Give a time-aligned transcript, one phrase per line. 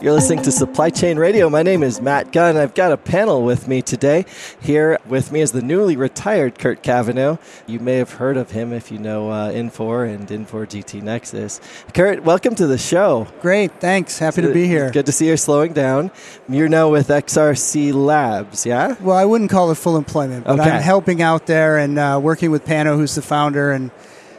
[0.00, 1.50] You're listening to Supply Chain Radio.
[1.50, 2.56] My name is Matt Gunn.
[2.56, 4.26] I've got a panel with me today.
[4.60, 7.40] Here with me is the newly retired Kurt Cavano.
[7.66, 11.60] You may have heard of him if you know uh, Infor and Infor GT Nexus.
[11.94, 13.26] Kurt, welcome to the show.
[13.40, 14.20] Great, thanks.
[14.20, 14.92] Happy to be here.
[14.92, 16.12] Good to see you're slowing down.
[16.48, 18.94] You're now with XRC Labs, yeah?
[19.00, 20.70] Well, I wouldn't call it full employment, but Okay.
[20.70, 23.90] I'm helping out there and uh, working with Pano, who's the founder, and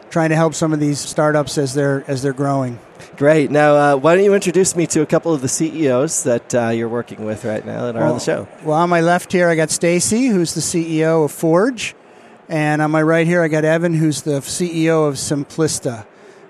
[0.09, 2.79] trying to help some of these startups as they're as they're growing.
[3.15, 3.51] Great.
[3.51, 6.69] Now, uh, why don't you introduce me to a couple of the CEOs that uh,
[6.69, 8.47] you're working with right now that are on the show?
[8.63, 11.95] Well, on my left here, I got Stacey, who's the CEO of Forge,
[12.47, 16.05] and on my right here, I got Evan, who's the CEO of Simplista.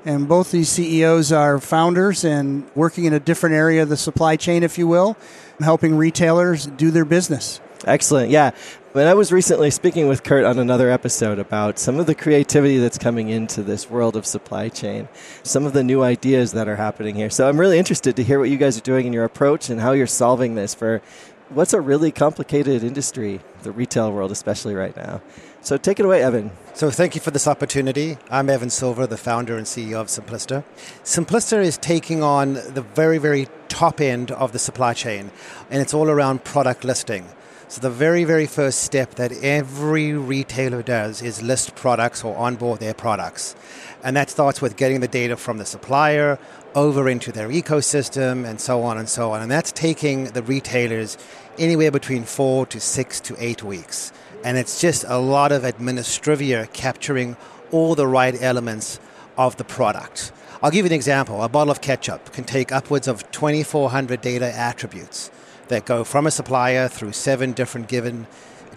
[0.05, 4.38] And both these CEOs are founders and working in a different area of the supply
[4.38, 5.18] chain, if you will,
[5.59, 7.59] helping retailers do their business.
[7.85, 8.29] Excellent.
[8.29, 8.52] Yeah.
[8.91, 12.79] When I was recently speaking with Kurt on another episode about some of the creativity
[12.79, 15.07] that's coming into this world of supply chain,
[15.43, 17.29] some of the new ideas that are happening here.
[17.29, 19.79] So I'm really interested to hear what you guys are doing in your approach and
[19.79, 21.04] how you're solving this for
[21.49, 25.21] what's a really complicated industry, the retail world, especially right now.
[25.62, 26.49] So take it away, Evan.
[26.74, 28.18] So thank you for this opportunity.
[28.31, 30.63] I'm Evan Silver, the founder and CEO of Simplista.
[31.03, 35.29] Simplista is taking on the very, very top end of the supply chain,
[35.70, 37.27] and it's all around product listing.
[37.70, 42.79] So the very, very first step that every retailer does is list products or onboard
[42.79, 43.55] their products.
[44.03, 46.40] And that starts with getting the data from the supplier
[46.73, 49.43] over into their ecosystem and so on and so on.
[49.43, 51.15] And that's taking the retailers
[51.59, 54.12] anywhere between four to six to eight weeks.
[54.43, 57.37] And it's just a lot of administrivia capturing
[57.70, 58.99] all the right elements
[59.37, 60.31] of the product.
[60.63, 61.43] I'll give you an example.
[61.43, 65.29] A bottle of ketchup can take upwards of 2,400 data attributes
[65.69, 68.28] that go from a supplier through seven different given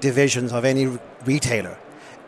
[0.01, 1.77] divisions of any retailer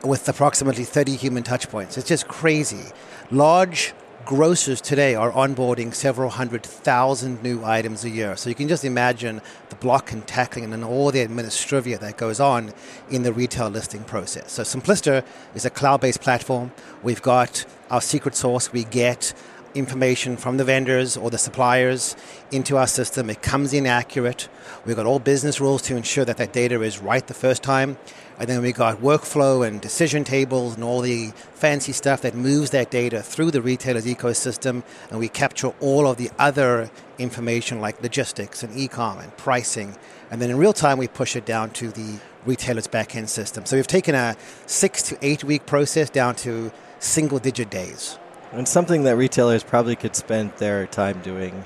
[0.03, 1.97] with approximately 30 human touch points.
[1.97, 2.93] It's just crazy.
[3.31, 8.37] Large grocers today are onboarding several hundred thousand new items a year.
[8.37, 12.41] So you can just imagine the block and tackling and all the administrivia that goes
[12.41, 12.73] on
[13.11, 14.53] in the retail listing process.
[14.53, 15.25] So Simplista
[15.55, 16.73] is a cloud-based platform.
[17.03, 18.73] We've got our secret sauce.
[18.73, 19.35] We get
[19.75, 22.17] information from the vendors or the suppliers
[22.51, 23.29] into our system.
[23.29, 24.49] It comes in accurate.
[24.85, 27.99] We've got all business rules to ensure that that data is right the first time.
[28.39, 32.71] And then we've got workflow and decision tables and all the fancy stuff that moves
[32.71, 34.83] that data through the retailer's ecosystem.
[35.11, 39.97] And we capture all of the other information like logistics and e-com and pricing.
[40.31, 43.67] And then in real time, we push it down to the retailer's back-end system.
[43.67, 44.37] So we've taken a
[44.67, 48.19] six to eight week process down to single digit days.
[48.55, 51.65] And something that retailers probably could spend their time doing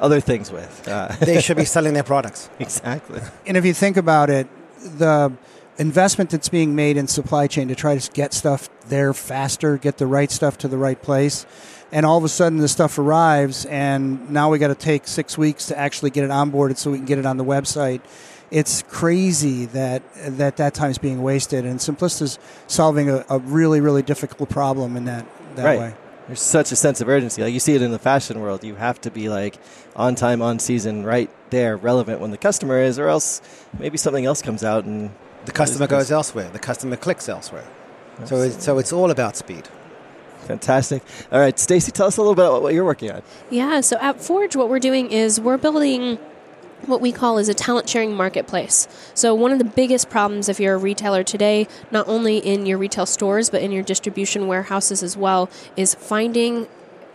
[0.00, 0.86] other things with.
[0.88, 2.50] Uh, They should be selling their products.
[2.58, 3.20] exactly.
[3.46, 4.46] And if you think about it,
[4.80, 5.32] the
[5.78, 9.98] investment that's being made in supply chain to try to get stuff there faster, get
[9.98, 11.46] the right stuff to the right place,
[11.92, 15.38] and all of a sudden the stuff arrives, and now we got to take six
[15.38, 18.00] weeks to actually get it onboarded so we can get it on the website.
[18.50, 20.02] It's crazy that
[20.38, 24.96] that that time is being wasted, and Simplista's solving a, a really really difficult problem
[24.96, 25.78] in that that right.
[25.78, 25.94] way.
[26.28, 27.42] There's such a sense of urgency.
[27.42, 28.62] Like you see it in the fashion world.
[28.62, 29.58] You have to be like
[29.96, 33.40] on time, on season, right there, relevant when the customer is, or else
[33.78, 35.10] maybe something else comes out and
[35.46, 36.50] The customer goes elsewhere.
[36.50, 37.64] The customer clicks elsewhere.
[38.26, 39.66] So it's, so it's all about speed.
[40.40, 41.02] Fantastic.
[41.32, 43.22] All right, Stacey, tell us a little bit about what you're working on.
[43.50, 46.18] Yeah, so at Forge, what we're doing is we're building
[46.86, 48.88] what we call is a talent sharing marketplace.
[49.14, 52.78] So one of the biggest problems if you're a retailer today, not only in your
[52.78, 56.66] retail stores but in your distribution warehouses as well, is finding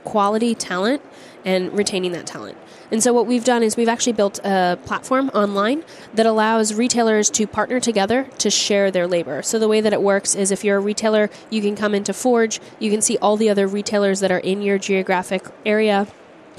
[0.03, 1.01] quality talent
[1.45, 2.57] and retaining that talent.
[2.91, 7.29] And so what we've done is we've actually built a platform online that allows retailers
[7.31, 9.41] to partner together to share their labor.
[9.41, 12.13] So the way that it works is if you're a retailer, you can come into
[12.13, 16.07] Forge, you can see all the other retailers that are in your geographic area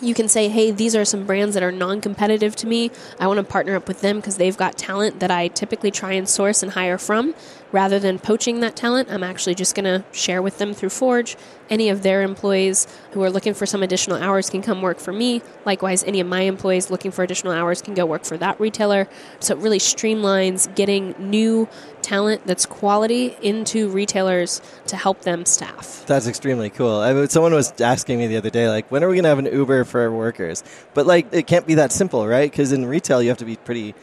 [0.01, 2.91] you can say, hey, these are some brands that are non competitive to me.
[3.19, 6.13] I want to partner up with them because they've got talent that I typically try
[6.13, 7.35] and source and hire from.
[7.75, 11.37] Rather than poaching that talent, I'm actually just going to share with them through Forge.
[11.69, 15.13] Any of their employees who are looking for some additional hours can come work for
[15.13, 15.43] me.
[15.65, 19.09] Likewise, any of my employees looking for additional hours can go work for that retailer.
[19.41, 21.69] So it really streamlines getting new
[22.01, 26.05] talent that's quality into retailers to help them staff.
[26.07, 27.01] That's extremely cool.
[27.01, 29.31] I mean, someone was asking me the other day, like, when are we going to
[29.31, 30.63] have an Uber for workers?
[30.95, 32.49] But like, it can't be that simple, right?
[32.49, 33.97] Because in retail, you have to be pretty,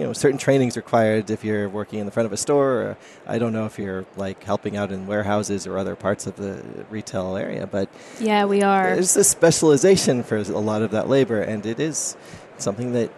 [0.00, 2.72] you know, certain trainings are required if you're working in the front of a store.
[2.80, 6.36] Or I don't know if you're like helping out in warehouses or other parts of
[6.36, 8.94] the retail area, but Yeah, we are.
[8.94, 12.16] there's a specialization for a lot of that labor, and it is
[12.56, 13.10] something that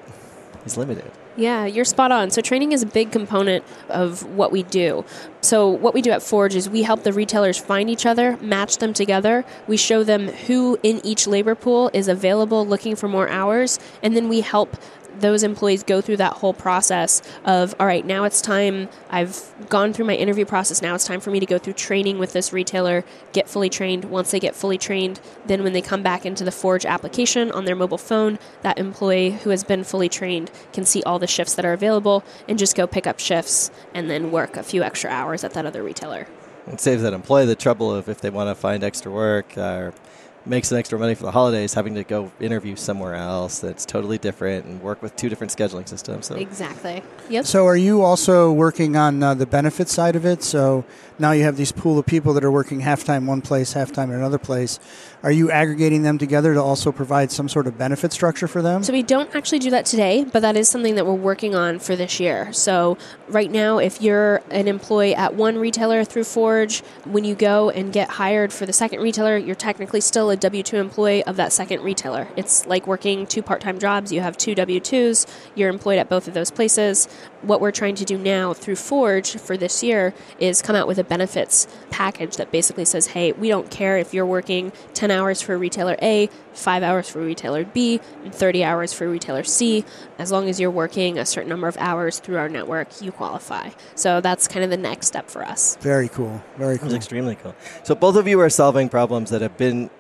[0.67, 1.08] is limited.
[1.37, 2.31] Yeah, you're spot on.
[2.31, 5.05] So, training is a big component of what we do.
[5.40, 8.76] So, what we do at Forge is we help the retailers find each other, match
[8.79, 9.44] them together.
[9.67, 14.14] We show them who in each labor pool is available looking for more hours, and
[14.14, 14.76] then we help
[15.22, 19.92] those employees go through that whole process of all right now it's time i've gone
[19.92, 22.52] through my interview process now it's time for me to go through training with this
[22.52, 24.04] retailer get fully trained.
[24.06, 27.64] Once they get fully trained then when they come back into the forge application on
[27.64, 31.54] their mobile phone that employee who has been fully trained can see all the shifts
[31.54, 35.10] that are available and just go pick up shifts and then work a few extra
[35.10, 36.26] hours at that other retailer.
[36.66, 39.60] It saves that employee the trouble of if they want to find extra work uh,
[39.60, 39.94] or
[40.44, 44.18] make some extra money for the holidays, having to go interview somewhere else that's totally
[44.18, 46.26] different and work with two different scheduling systems.
[46.26, 47.02] So exactly.
[47.28, 47.46] Yep.
[47.46, 50.42] So, are you also working on uh, the benefit side of it?
[50.42, 50.84] So
[51.18, 53.92] now you have these pool of people that are working half time one place, half
[53.92, 54.80] time in another place.
[55.24, 58.82] Are you aggregating them together to also provide some sort of benefit structure for them?
[58.82, 61.78] So we don't actually do that today, but that is something that we're working on
[61.78, 62.52] for this year.
[62.52, 62.98] So
[63.28, 67.92] right now, if you're an employee at one retailer through Forge, when you go and
[67.92, 71.52] get hired for the second retailer, you're technically still a W 2 employee of that
[71.52, 72.26] second retailer.
[72.34, 74.12] It's like working two part time jobs.
[74.12, 77.06] You have two W 2s, you're employed at both of those places.
[77.42, 80.98] What we're trying to do now through Forge for this year is come out with
[80.98, 85.40] a benefits package that basically says, hey, we don't care if you're working 10 hours
[85.40, 89.84] for retailer A, 5 hours for retailer B, and 30 hours for retailer C.
[90.18, 93.70] As long as you're working a certain number of hours through our network, you qualify.
[93.94, 95.76] So that's kind of the next step for us.
[95.76, 96.42] Very cool.
[96.56, 96.88] Very cool.
[96.88, 97.54] That's extremely cool.
[97.84, 99.90] So both of you are solving problems that have been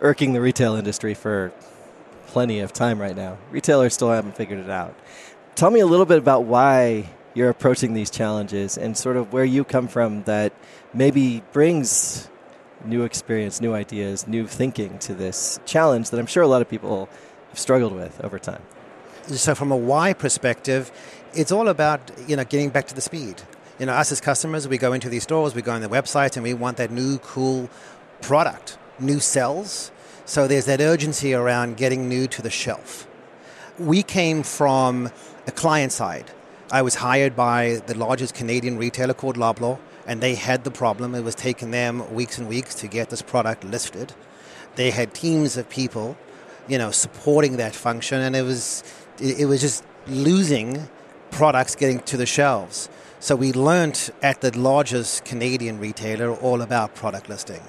[0.00, 1.52] irking the retail industry for
[2.28, 3.36] plenty of time right now.
[3.50, 4.94] Retailers still haven't figured it out.
[5.54, 9.44] Tell me a little bit about why you're approaching these challenges and sort of where
[9.44, 10.52] you come from that
[10.92, 12.28] maybe brings
[12.86, 16.68] new experience, new ideas, new thinking to this challenge that I'm sure a lot of
[16.68, 17.08] people
[17.50, 18.62] have struggled with over time.
[19.26, 20.90] So, from a why perspective,
[21.34, 23.42] it's all about you know getting back to the speed.
[23.78, 26.36] You know, us as customers, we go into these stores, we go on their websites,
[26.36, 27.70] and we want that new cool
[28.20, 29.90] product new cells.
[30.24, 33.06] So there's that urgency around getting new to the shelf.
[33.78, 35.10] We came from
[35.46, 36.30] a client side.
[36.70, 41.14] I was hired by the largest Canadian retailer called Loblaw, and they had the problem.
[41.14, 44.12] It was taking them weeks and weeks to get this product listed.
[44.74, 46.16] They had teams of people,
[46.68, 48.82] you know, supporting that function, and it was
[49.18, 50.88] it was just losing
[51.30, 52.88] products getting to the shelves.
[53.20, 57.60] So we learned at the largest Canadian retailer all about product listing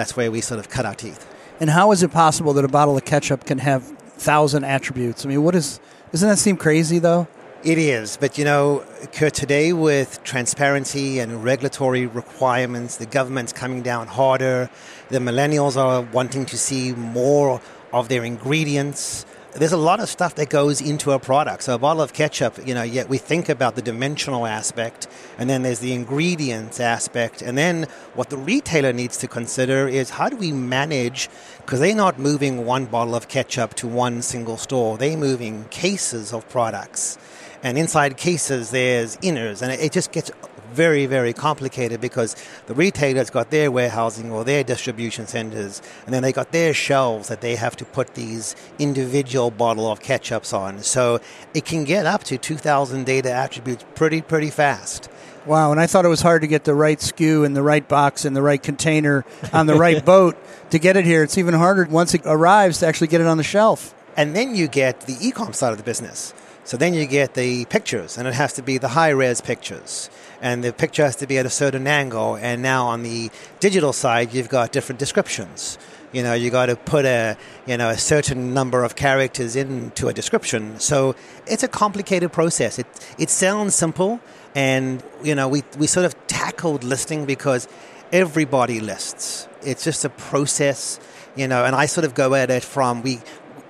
[0.00, 1.26] that's where we sort of cut our teeth.
[1.60, 5.26] And how is it possible that a bottle of ketchup can have thousand attributes?
[5.26, 5.78] I mean, what is?
[6.10, 7.28] Doesn't that seem crazy though?
[7.62, 14.06] It is, but you know, today with transparency and regulatory requirements, the government's coming down
[14.06, 14.70] harder.
[15.10, 17.60] The millennials are wanting to see more
[17.92, 21.64] of their ingredients there's a lot of stuff that goes into a product.
[21.64, 25.08] So a bottle of ketchup, you know, yet we think about the dimensional aspect,
[25.38, 27.84] and then there's the ingredients aspect, and then
[28.14, 31.28] what the retailer needs to consider is how do we manage
[31.58, 34.96] because they're not moving one bottle of ketchup to one single store.
[34.96, 37.18] They're moving cases of products.
[37.62, 40.30] And inside cases, there's inners, and it just gets
[40.72, 42.36] very, very complicated because
[42.66, 47.28] the retailers got their warehousing or their distribution centers, and then they got their shelves
[47.28, 50.82] that they have to put these individual bottle of ketchups on.
[50.82, 51.20] So
[51.54, 55.08] it can get up to 2,000 data attributes pretty, pretty fast.
[55.46, 57.86] Wow, and I thought it was hard to get the right SKU in the right
[57.86, 60.36] box in the right container on the right boat
[60.70, 61.22] to get it here.
[61.22, 63.94] It's even harder once it arrives to actually get it on the shelf.
[64.16, 66.34] And then you get the e-com side of the business.
[66.70, 70.08] So then you get the pictures, and it has to be the high res pictures
[70.40, 72.36] and the picture has to be at a certain angle.
[72.36, 75.78] And now on the digital side, you've got different descriptions.
[76.12, 77.36] You know, you got to put a
[77.66, 80.78] you know a certain number of characters into a description.
[80.78, 82.78] So it's a complicated process.
[82.78, 82.86] It
[83.18, 84.20] it sounds simple,
[84.54, 87.66] and you know we we sort of tackled listing because
[88.12, 89.48] everybody lists.
[89.62, 91.00] It's just a process,
[91.34, 91.64] you know.
[91.64, 93.18] And I sort of go at it from we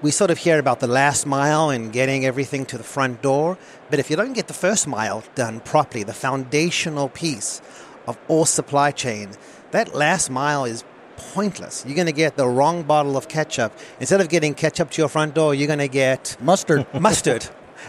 [0.03, 3.59] we sort of hear about the last mile and getting everything to the front door.
[3.91, 7.61] But if you don't get the first mile done properly, the foundational piece
[8.07, 9.31] of all supply chain,
[9.73, 10.85] that last mile is
[11.17, 11.85] pointless.
[11.87, 13.73] You're going to get the wrong bottle of ketchup.
[14.01, 16.87] Instead of getting ketchup to your front door, you're going to get mustard.
[17.01, 17.47] mustard.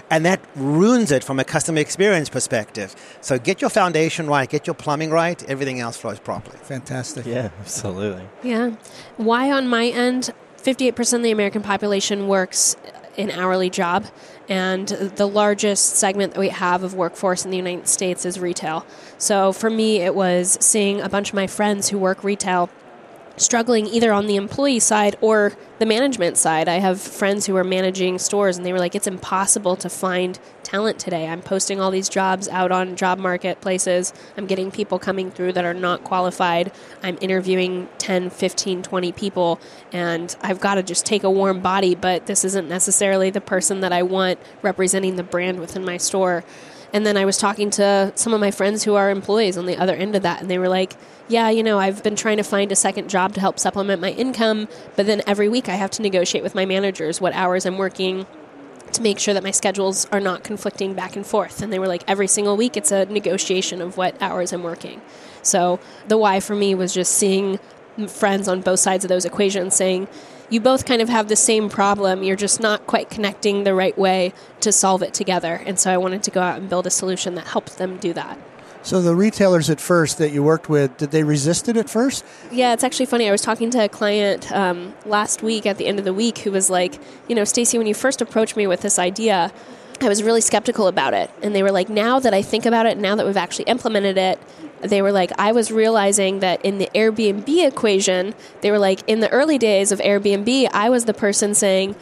[0.09, 2.95] And that ruins it from a customer experience perspective.
[3.21, 6.57] So get your foundation right, get your plumbing right, everything else flows properly.
[6.63, 7.25] Fantastic.
[7.25, 8.27] Yeah, absolutely.
[8.43, 8.75] Yeah.
[9.17, 10.31] Why on my end?
[10.61, 12.75] 58% of the American population works
[13.17, 14.05] an hourly job,
[14.47, 18.85] and the largest segment that we have of workforce in the United States is retail.
[19.17, 22.69] So for me, it was seeing a bunch of my friends who work retail
[23.41, 26.69] struggling either on the employee side or the management side.
[26.69, 30.39] I have friends who are managing stores and they were like, it's impossible to find
[30.63, 31.27] talent today.
[31.27, 34.13] I'm posting all these jobs out on job marketplaces.
[34.37, 36.71] I'm getting people coming through that are not qualified.
[37.03, 39.59] I'm interviewing 10, 15, 20 people,
[39.91, 43.81] and I've got to just take a warm body, but this isn't necessarily the person
[43.81, 46.43] that I want representing the brand within my store.
[46.93, 49.77] And then I was talking to some of my friends who are employees on the
[49.77, 50.93] other end of that, and they were like,
[51.27, 54.11] Yeah, you know, I've been trying to find a second job to help supplement my
[54.11, 57.77] income, but then every week I have to negotiate with my managers what hours I'm
[57.77, 58.27] working
[58.93, 61.61] to make sure that my schedules are not conflicting back and forth.
[61.61, 65.01] And they were like, Every single week it's a negotiation of what hours I'm working.
[65.41, 67.59] So the why for me was just seeing
[68.07, 70.07] friends on both sides of those equations saying,
[70.51, 72.21] you both kind of have the same problem.
[72.21, 75.61] You're just not quite connecting the right way to solve it together.
[75.65, 78.13] And so I wanted to go out and build a solution that helped them do
[78.13, 78.37] that.
[78.83, 82.25] So the retailers at first that you worked with, did they resist it at first?
[82.51, 83.29] Yeah, it's actually funny.
[83.29, 86.39] I was talking to a client um, last week at the end of the week
[86.39, 89.53] who was like, you know, Stacey, when you first approached me with this idea,
[90.01, 91.29] I was really skeptical about it.
[91.43, 94.17] And they were like, now that I think about it, now that we've actually implemented
[94.17, 94.39] it,
[94.81, 99.19] they were like, I was realizing that in the Airbnb equation, they were like, in
[99.19, 101.95] the early days of Airbnb, I was the person saying,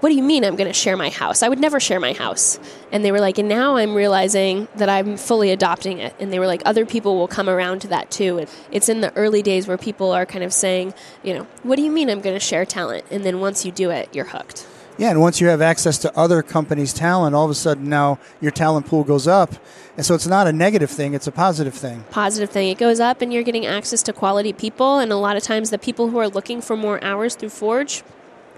[0.00, 1.42] what do you mean I'm going to share my house?
[1.42, 2.60] I would never share my house.
[2.92, 6.14] And they were like, and now I'm realizing that I'm fully adopting it.
[6.20, 8.38] And they were like, other people will come around to that too.
[8.38, 10.92] And it's in the early days where people are kind of saying,
[11.22, 13.06] you know, what do you mean I'm going to share talent?
[13.10, 14.66] And then once you do it, you're hooked.
[14.98, 18.18] Yeah, and once you have access to other companies' talent, all of a sudden now
[18.40, 19.54] your talent pool goes up.
[19.96, 22.04] And so it's not a negative thing, it's a positive thing.
[22.10, 22.70] Positive thing.
[22.70, 24.98] It goes up and you're getting access to quality people.
[24.98, 28.02] And a lot of times the people who are looking for more hours through Forge,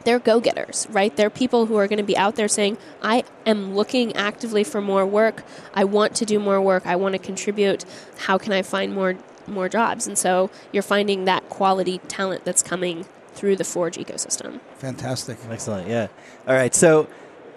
[0.05, 1.15] they're go getters, right?
[1.15, 4.81] They're people who are going to be out there saying, I am looking actively for
[4.81, 5.43] more work.
[5.75, 6.87] I want to do more work.
[6.87, 7.85] I want to contribute.
[8.19, 9.17] How can I find more
[9.47, 10.07] more jobs?
[10.07, 13.07] And so you're finding that quality talent that's coming
[13.39, 14.61] through the Forge ecosystem.
[14.79, 15.39] Fantastic.
[15.49, 15.89] Excellent.
[15.89, 16.09] Yeah.
[16.47, 16.75] All right.
[16.75, 17.09] So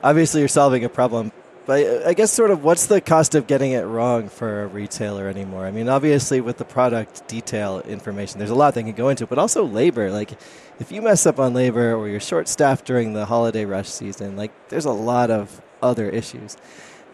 [0.04, 1.32] obviously you're solving a problem,
[1.66, 5.28] but I guess sort of what's the cost of getting it wrong for a retailer
[5.28, 5.66] anymore?
[5.66, 9.24] I mean, obviously with the product detail information, there's a lot that can go into
[9.24, 10.12] it, but also labor.
[10.12, 10.32] Like
[10.80, 14.36] if you mess up on labor or you're short staffed during the holiday rush season,
[14.36, 16.58] like there's a lot of other issues.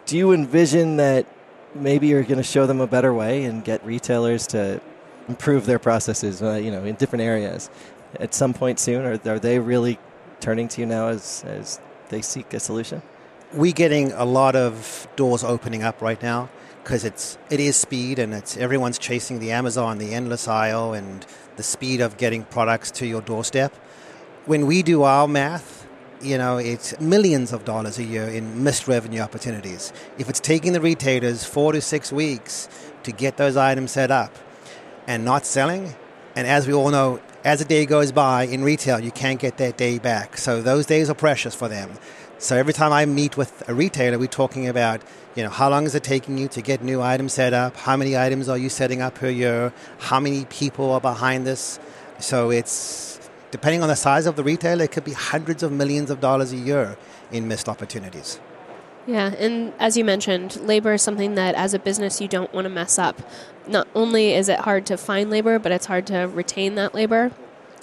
[0.05, 1.25] Do you envision that
[1.73, 4.81] maybe you're going to show them a better way and get retailers to
[5.27, 7.69] improve their processes, uh, you know, in different areas?
[8.19, 9.05] At some point soon?
[9.05, 9.99] Or are they really
[10.39, 13.01] turning to you now as, as they seek a solution?
[13.53, 16.49] We're getting a lot of doors opening up right now
[16.83, 21.25] because it's it is speed and it's everyone's chasing the Amazon, the endless aisle, and
[21.57, 23.75] the speed of getting products to your doorstep.
[24.45, 25.85] When we do our math,
[26.21, 29.91] you know, it's millions of dollars a year in missed revenue opportunities.
[30.17, 32.69] If it's taking the retailers four to six weeks
[33.03, 34.33] to get those items set up
[35.05, 35.93] and not selling,
[36.35, 39.55] and as we all know, as a day goes by in retail, you can't get
[39.55, 40.37] that day back.
[40.37, 41.89] So those days are precious for them.
[42.39, 45.01] So every time I meet with a retailer, we're talking about,
[45.33, 47.77] you know, how long is it taking you to get new items set up?
[47.77, 49.71] How many items are you setting up per year?
[49.97, 51.79] How many people are behind this?
[52.19, 53.17] So it's
[53.51, 56.51] depending on the size of the retailer, it could be hundreds of millions of dollars
[56.51, 56.97] a year
[57.31, 58.41] in missed opportunities.
[59.07, 62.65] Yeah, and as you mentioned, labor is something that as a business you don't want
[62.65, 63.21] to mess up.
[63.65, 67.31] Not only is it hard to find labor, but it's hard to retain that labor.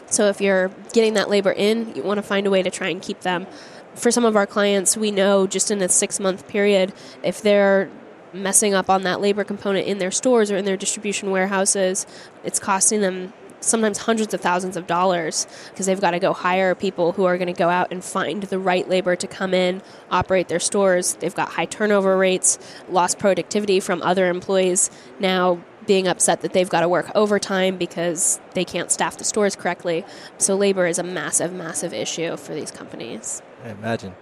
[0.07, 2.88] So if you're getting that labor in, you want to find a way to try
[2.88, 3.47] and keep them.
[3.95, 7.90] For some of our clients, we know just in a six month period, if they're
[8.35, 12.07] messing up on that labor component in their stores or in their distribution warehouses,
[12.43, 13.33] it's costing them
[13.64, 17.37] sometimes hundreds of thousands of dollars because they've got to go hire people who are
[17.38, 21.14] going to go out and find the right labor to come in, operate their stores.
[21.14, 26.68] They've got high turnover rates, lost productivity from other employees now being upset that they've
[26.68, 30.04] got to work overtime because they can't staff the stores correctly.
[30.38, 33.42] So labor is a massive, massive issue for these companies.
[33.62, 34.14] I imagine.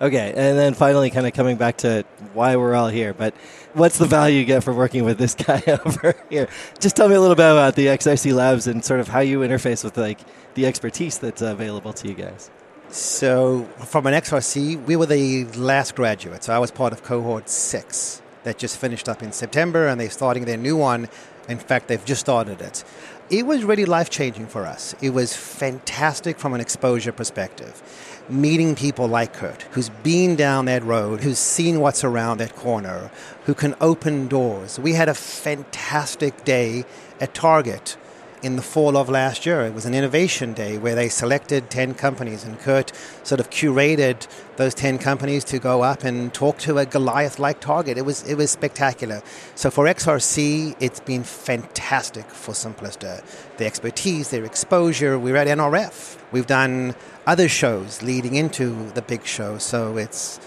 [0.00, 3.34] Okay, and then finally, kind of coming back to why we're all here, but
[3.74, 6.48] what's the value you get for working with this guy over here?
[6.78, 9.40] Just tell me a little bit about the XRC Labs and sort of how you
[9.40, 10.20] interface with like
[10.54, 12.50] the expertise that's available to you guys.
[12.88, 16.44] So, from an XRC, we were the last graduate.
[16.44, 20.08] So, I was part of cohort six that just finished up in September, and they're
[20.10, 21.08] starting their new one.
[21.48, 22.84] In fact, they've just started it.
[23.30, 24.96] It was really life changing for us.
[25.00, 27.80] It was fantastic from an exposure perspective
[28.28, 33.10] meeting people like Kurt, who's been down that road, who's seen what's around that corner,
[33.44, 34.78] who can open doors.
[34.78, 36.84] We had a fantastic day
[37.20, 37.96] at Target
[38.42, 39.62] in the fall of last year.
[39.62, 42.92] It was an innovation day where they selected 10 companies, and Kurt
[43.22, 47.60] sort of curated those 10 companies to go up and talk to a Goliath like
[47.60, 47.98] target.
[47.98, 49.22] It was, it was spectacular.
[49.54, 53.22] So for XRC, it's been fantastic for Simplista.
[53.58, 55.18] The expertise, their exposure.
[55.18, 56.18] We're at NRF.
[56.32, 56.94] We've done
[57.26, 60.40] other shows leading into the big show, so it's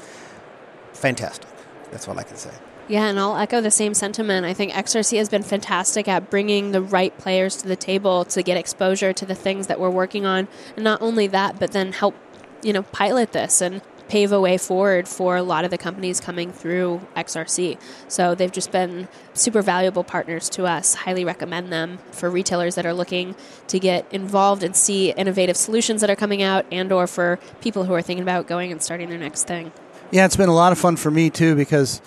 [0.94, 1.50] fantastic.
[1.92, 2.52] That's all I can say.
[2.88, 4.46] Yeah, and I'll echo the same sentiment.
[4.46, 8.44] I think XRC has been fantastic at bringing the right players to the table to
[8.44, 10.50] get exposure to the things that we're working on.
[10.76, 12.16] And not only that, but then help,
[12.62, 16.20] you know, pilot this and pave a way forward for a lot of the companies
[16.20, 17.80] coming through XRC.
[18.10, 20.94] So they've just been super valuable partners to us.
[20.94, 23.34] Highly recommend them for retailers that are looking
[23.70, 27.86] to get involved and see innovative solutions that are coming out and or for people
[27.86, 29.72] who are thinking about going and starting their next thing.
[30.12, 32.02] Yeah, it's been a lot of fun for me too because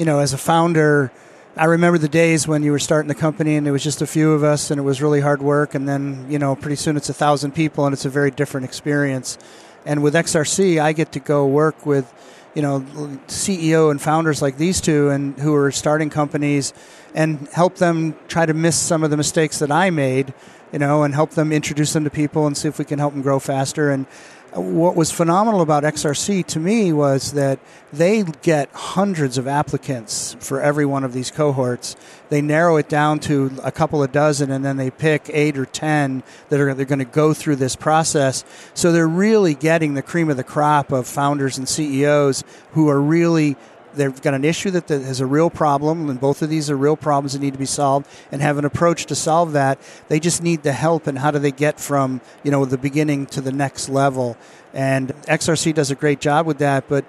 [0.00, 1.12] you know, as a founder,
[1.58, 4.06] I remember the days when you were starting the company and it was just a
[4.06, 5.74] few of us and it was really hard work.
[5.74, 8.64] And then, you know, pretty soon it's a thousand people and it's a very different
[8.64, 9.36] experience.
[9.84, 12.10] And with XRC, I get to go work with,
[12.54, 12.80] you know,
[13.26, 16.72] CEO and founders like these two and who are starting companies
[17.14, 20.32] and help them try to miss some of the mistakes that I made,
[20.72, 23.12] you know, and help them introduce them to people and see if we can help
[23.12, 23.90] them grow faster.
[23.90, 24.06] And
[24.52, 27.60] what was phenomenal about XRC to me was that
[27.92, 31.96] they get hundreds of applicants for every one of these cohorts.
[32.30, 35.66] They narrow it down to a couple of dozen, and then they pick eight or
[35.66, 38.44] ten that are they're going to go through this process.
[38.74, 42.42] So they're really getting the cream of the crop of founders and CEOs
[42.72, 43.56] who are really
[43.94, 46.96] they've got an issue that has a real problem, and both of these are real
[46.96, 49.78] problems that need to be solved, and have an approach to solve that.
[50.08, 53.26] They just need the help, and how do they get from you know the beginning
[53.26, 54.36] to the next level?
[54.72, 57.04] And XRC does a great job with that, but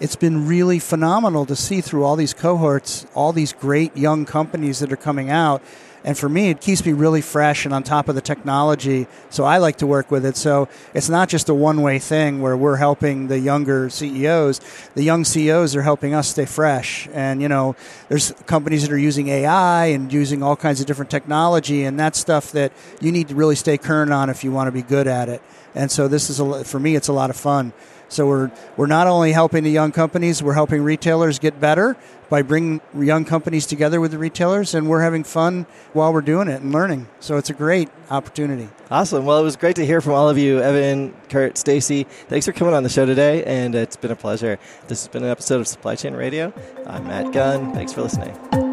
[0.00, 4.78] it's been really phenomenal to see through all these cohorts, all these great young companies
[4.78, 5.62] that are coming out
[6.08, 9.06] and for me, it keeps me really fresh and on top of the technology.
[9.28, 10.38] So I like to work with it.
[10.38, 14.62] So it's not just a one way thing where we're helping the younger CEOs.
[14.94, 17.10] The young CEOs are helping us stay fresh.
[17.12, 17.76] And, you know,
[18.08, 21.84] there's companies that are using AI and using all kinds of different technology.
[21.84, 22.72] And that's stuff that
[23.02, 25.42] you need to really stay current on if you want to be good at it.
[25.74, 27.74] And so this is, a, for me, it's a lot of fun.
[28.08, 31.96] So we're we're not only helping the young companies, we're helping retailers get better
[32.28, 36.48] by bringing young companies together with the retailers, and we're having fun while we're doing
[36.48, 37.08] it and learning.
[37.20, 38.68] So it's a great opportunity.
[38.90, 39.24] Awesome.
[39.24, 42.04] Well, it was great to hear from all of you, Evan, Kurt, Stacey.
[42.04, 44.58] Thanks for coming on the show today, and it's been a pleasure.
[44.88, 46.52] This has been an episode of Supply Chain Radio.
[46.86, 47.72] I'm Matt Gunn.
[47.72, 48.67] Thanks for listening.